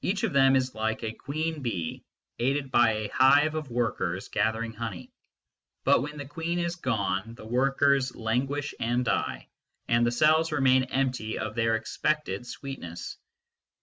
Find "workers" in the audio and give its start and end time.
3.70-4.28, 7.44-8.16